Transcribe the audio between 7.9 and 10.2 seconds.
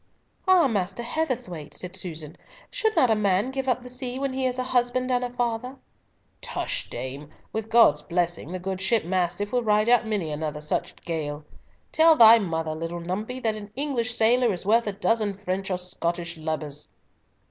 blessing the good ship Mastiff will ride out